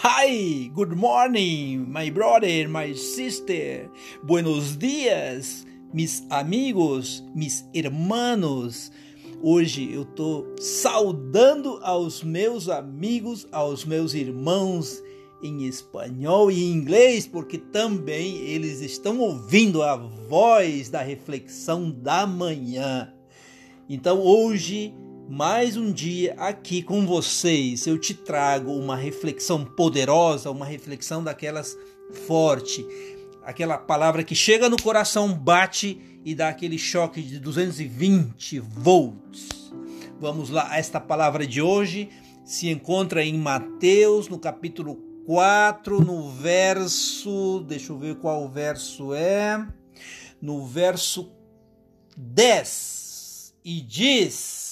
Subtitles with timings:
[0.00, 3.88] Hi, good morning, my brother, my sister.
[4.22, 8.92] Buenos dias, mis amigos, mis hermanos.
[9.42, 15.02] Hoje eu tô saudando aos meus amigos, aos meus irmãos
[15.42, 22.26] em espanhol e em inglês, porque também eles estão ouvindo a voz da reflexão da
[22.26, 23.14] manhã.
[23.88, 24.92] Então hoje
[25.28, 27.86] mais um dia aqui com vocês.
[27.86, 31.76] Eu te trago uma reflexão poderosa, uma reflexão daquelas
[32.26, 32.86] forte,
[33.42, 39.72] aquela palavra que chega no coração, bate e dá aquele choque de 220 volts.
[40.20, 42.08] Vamos lá, esta palavra de hoje
[42.44, 44.94] se encontra em Mateus, no capítulo
[45.26, 49.66] 4, no verso, deixa eu ver qual verso é,
[50.40, 51.32] no verso
[52.16, 54.65] 10, e diz: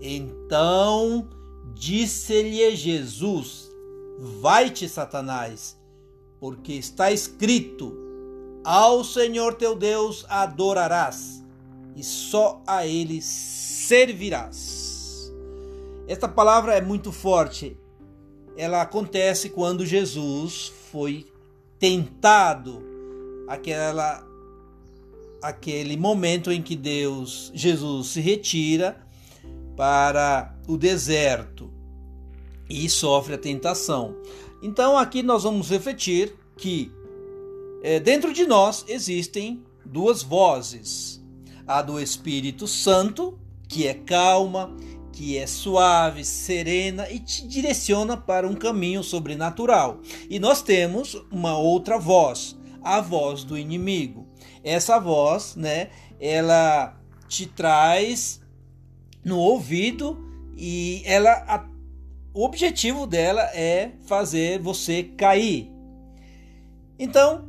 [0.00, 1.28] então
[1.74, 3.70] disse-lhe Jesus:
[4.40, 5.78] Vai-te, Satanás,
[6.40, 7.96] porque está escrito:
[8.64, 11.44] Ao Senhor teu Deus adorarás,
[11.94, 14.86] e só a ele servirás.
[16.08, 17.76] Esta palavra é muito forte.
[18.56, 21.26] Ela acontece quando Jesus foi
[21.78, 22.82] tentado,
[23.48, 24.24] aquela
[25.42, 29.05] aquele momento em que Deus, Jesus se retira
[29.76, 31.70] para o deserto
[32.68, 34.16] e sofre a tentação.
[34.62, 36.90] Então aqui nós vamos refletir que
[37.82, 41.22] é, dentro de nós existem duas vozes:
[41.66, 44.74] a do Espírito Santo, que é calma,
[45.12, 50.00] que é suave, serena e te direciona para um caminho sobrenatural.
[50.28, 54.26] E nós temos uma outra voz, a voz do inimigo.
[54.64, 58.40] Essa voz, né, ela te traz
[59.26, 60.16] no ouvido
[60.56, 61.68] e ela a,
[62.32, 65.68] o objetivo dela é fazer você cair.
[66.96, 67.48] Então,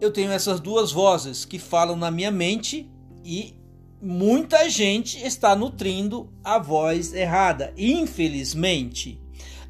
[0.00, 2.88] eu tenho essas duas vozes que falam na minha mente
[3.24, 3.52] e
[4.00, 7.74] muita gente está nutrindo a voz errada.
[7.76, 9.20] Infelizmente,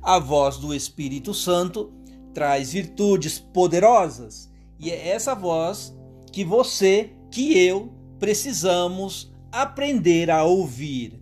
[0.03, 1.95] a voz do Espírito Santo
[2.35, 5.97] traz virtudes poderosas e é essa voz
[6.31, 11.22] que você, que eu precisamos aprender a ouvir.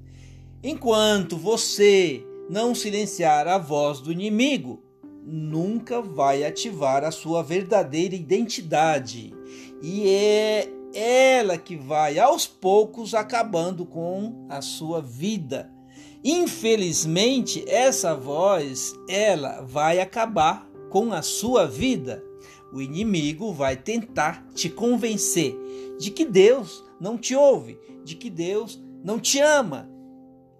[0.62, 4.82] Enquanto você não silenciar a voz do inimigo,
[5.24, 9.32] nunca vai ativar a sua verdadeira identidade.
[9.80, 15.72] E é ela que vai aos poucos acabando com a sua vida.
[16.22, 22.22] Infelizmente, essa voz, ela vai acabar com a sua vida.
[22.70, 25.56] O inimigo vai tentar te convencer
[25.98, 29.88] de que Deus não te ouve, de que Deus não te ama,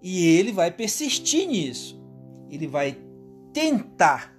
[0.01, 2.01] e ele vai persistir nisso.
[2.49, 2.97] Ele vai
[3.53, 4.33] tentar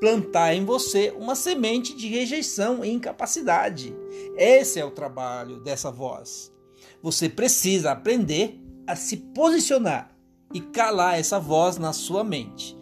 [0.00, 3.94] plantar em você uma semente de rejeição e incapacidade.
[4.36, 6.52] Esse é o trabalho dessa voz.
[7.00, 10.10] Você precisa aprender a se posicionar
[10.52, 12.76] e calar essa voz na sua mente,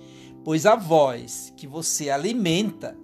[0.45, 2.97] pois a voz que você alimenta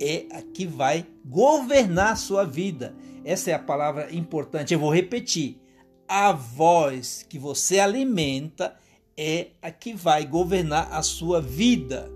[0.00, 2.96] é a que vai governar a sua vida.
[3.24, 4.72] Essa é a palavra importante.
[4.72, 5.60] Eu vou repetir
[6.08, 8.74] a voz que você alimenta
[9.16, 12.10] é a que vai governar a sua vida.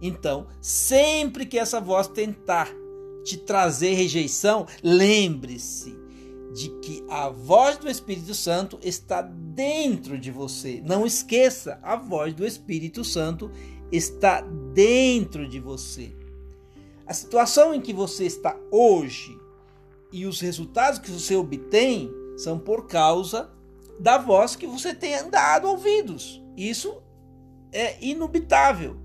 [0.00, 2.70] Então, sempre que essa voz tentar
[3.24, 5.94] te trazer rejeição, lembre-se
[6.54, 10.80] de que a voz do Espírito Santo está dentro de você.
[10.84, 13.50] Não esqueça, a voz do Espírito Santo
[13.90, 14.40] está
[14.72, 16.14] dentro de você.
[17.06, 19.36] A situação em que você está hoje
[20.12, 23.50] e os resultados que você obtém são por causa
[23.98, 26.42] da voz que você tem dado ouvidos.
[26.56, 27.02] Isso
[27.72, 28.96] é inubitável.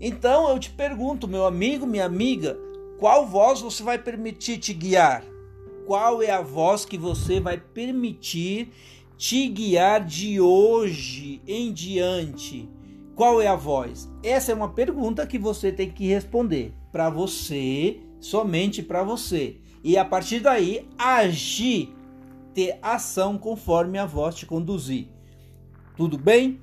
[0.00, 2.58] Então eu te pergunto, meu amigo, minha amiga,
[2.98, 5.24] qual voz você vai permitir te guiar?
[5.86, 8.72] Qual é a voz que você vai permitir
[9.16, 12.68] te guiar de hoje em diante?
[13.14, 14.10] Qual é a voz?
[14.22, 19.56] Essa é uma pergunta que você tem que responder para você, somente para você.
[19.84, 21.94] E a partir daí agir
[22.60, 25.08] ter ação conforme a voz te conduzir.
[25.96, 26.60] Tudo bem?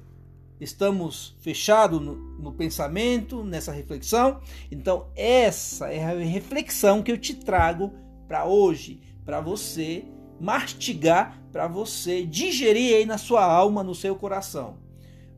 [0.62, 4.40] Estamos fechados no, no, pensamento, nessa reflexão?
[4.72, 7.92] Então, essa é a reflexão que eu te trago
[8.28, 10.06] para hoje, para você
[10.40, 14.78] mastigar, para você digerir aí na sua alma, no seu coração.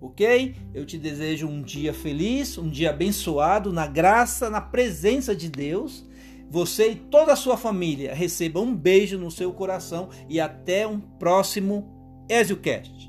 [0.02, 0.58] Ok?
[0.74, 6.09] Eu te desejo um dia feliz, um dia abençoado, na graça, na presença de Deus
[6.50, 11.00] você e toda a sua família recebam um beijo no seu coração e até um
[11.00, 11.88] próximo
[12.28, 13.08] EzioCast.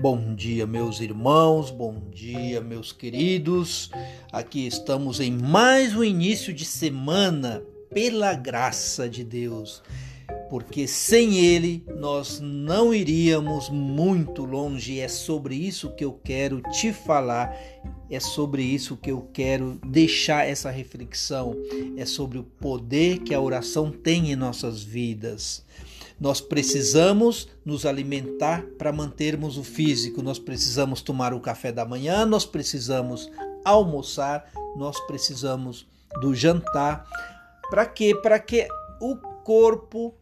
[0.00, 3.90] Bom dia, meus irmãos, bom dia, meus queridos.
[4.32, 9.82] Aqui estamos em mais um início de semana, pela graça de Deus
[10.50, 14.98] porque sem Ele nós não iríamos muito longe.
[14.98, 17.56] É sobre isso que eu quero te falar,
[18.10, 21.54] é sobre isso que eu quero deixar essa reflexão,
[21.96, 25.64] é sobre o poder que a oração tem em nossas vidas.
[26.18, 32.26] Nós precisamos nos alimentar para mantermos o físico, nós precisamos tomar o café da manhã,
[32.26, 33.30] nós precisamos
[33.64, 35.86] almoçar, nós precisamos
[36.20, 37.06] do jantar.
[37.70, 38.14] Para quê?
[38.14, 38.66] Para que
[39.00, 40.14] o corpo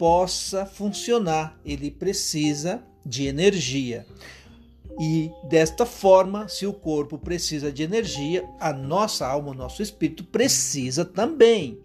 [0.00, 1.60] possa funcionar.
[1.62, 4.06] Ele precisa de energia.
[4.98, 10.24] E desta forma, se o corpo precisa de energia, a nossa alma, o nosso espírito
[10.24, 11.80] precisa também.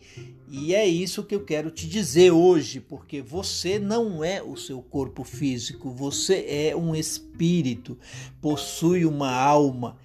[0.49, 4.81] E é isso que eu quero te dizer hoje, porque você não é o seu
[4.81, 7.97] corpo físico, você é um espírito,
[8.39, 9.97] possui uma alma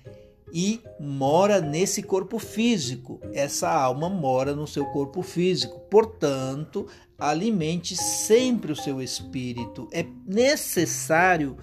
[0.53, 3.21] e mora nesse corpo físico.
[3.33, 5.81] Essa alma mora no seu corpo físico.
[5.91, 6.87] Portanto,
[7.19, 9.89] alimente sempre o seu espírito.
[9.93, 11.57] É necessário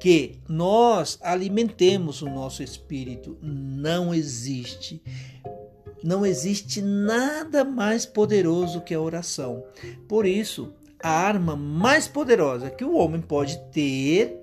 [0.00, 3.38] que nós alimentemos o nosso espírito.
[3.40, 5.02] Não existe
[6.02, 9.64] não existe nada mais poderoso que a oração.
[10.08, 10.72] Por isso,
[11.02, 14.40] a arma mais poderosa que o homem pode ter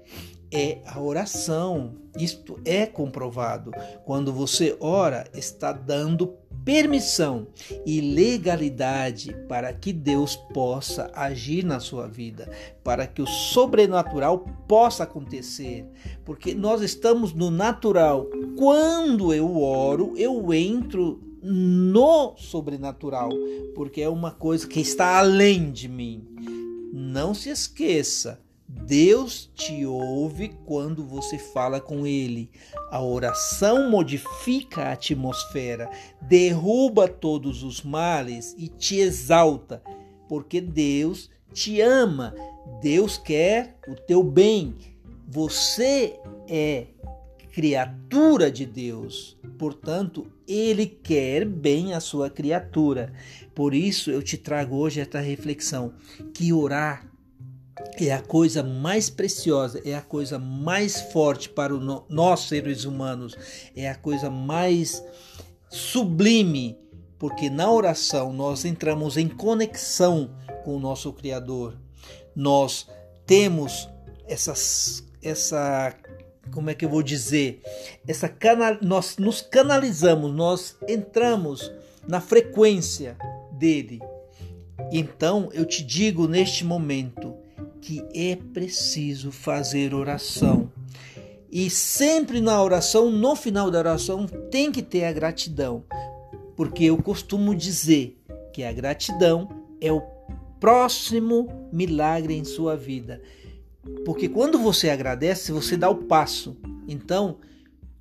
[0.51, 1.96] é a oração.
[2.18, 3.72] Isto é comprovado.
[4.06, 6.34] Quando você ora, está dando
[6.66, 7.48] permissão
[7.86, 12.51] e legalidade para que Deus possa agir na sua vida,
[12.84, 15.86] para que o sobrenatural possa acontecer,
[16.25, 18.28] porque nós estamos no natural.
[18.57, 23.30] Quando eu oro, eu entro no sobrenatural,
[23.74, 26.28] porque é uma coisa que está além de mim.
[26.92, 32.51] Não se esqueça, Deus te ouve quando você fala com Ele.
[32.92, 35.89] A oração modifica a atmosfera,
[36.21, 39.81] derruba todos os males e te exalta,
[40.27, 42.36] porque Deus te ama,
[42.80, 44.75] Deus quer o teu bem.
[45.27, 46.88] Você é
[47.51, 49.36] criatura de Deus.
[49.57, 53.12] Portanto, ele quer bem a sua criatura.
[53.56, 55.94] Por isso eu te trago hoje esta reflexão
[56.33, 57.08] que orar
[58.00, 63.36] é a coisa mais preciosa, é a coisa mais forte para no, nós seres humanos,
[63.76, 65.04] é a coisa mais
[65.70, 66.78] sublime,
[67.18, 70.31] porque na oração nós entramos em conexão
[70.64, 71.78] com o nosso Criador.
[72.36, 72.88] Nós
[73.26, 73.90] temos
[74.28, 75.94] essas, essa
[76.52, 77.62] como é que eu vou dizer?
[78.08, 81.72] Essa canal, nós nos canalizamos, nós entramos
[82.08, 83.18] na frequência
[83.52, 84.00] dele.
[84.92, 87.38] Então eu te digo neste momento
[87.81, 90.72] que é preciso fazer oração.
[91.52, 95.84] E sempre na oração, no final da oração, tem que ter a gratidão.
[96.56, 98.22] Porque eu costumo dizer
[98.54, 99.50] que a gratidão
[99.81, 100.02] é o
[100.60, 103.22] próximo milagre em sua vida.
[104.06, 106.58] Porque quando você agradece, você dá o passo.
[106.88, 107.38] Então,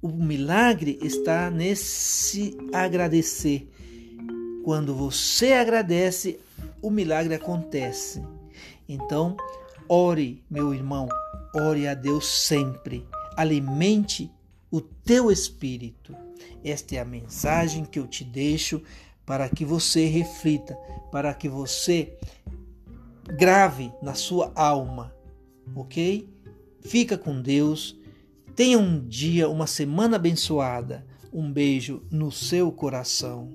[0.02, 3.68] o milagre está nesse agradecer.
[4.64, 6.38] Quando você agradece,
[6.82, 8.22] o milagre acontece.
[8.88, 9.36] Então,
[9.88, 11.08] ore, meu irmão,
[11.54, 13.06] ore a Deus sempre.
[13.36, 14.30] Alimente
[14.70, 16.14] o teu espírito.
[16.64, 18.82] Esta é a mensagem que eu te deixo
[19.24, 20.74] para que você reflita,
[21.12, 22.16] para que você
[23.36, 25.12] grave na sua alma
[25.74, 26.28] ok?
[26.80, 27.98] Fica com Deus.
[28.54, 31.06] Tenha um dia, uma semana abençoada.
[31.32, 33.50] Um beijo no seu coração.